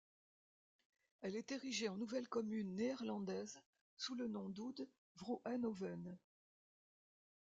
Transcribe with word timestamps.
Elle 1.21 1.35
est 1.35 1.51
érigée 1.51 1.87
en 1.87 1.95
nouvelle 1.95 2.27
commune 2.27 2.73
néerlandaise, 2.73 3.61
sous 3.97 4.15
le 4.15 4.27
nom 4.27 4.49
d'Oud-Vroenhoven. 4.49 6.17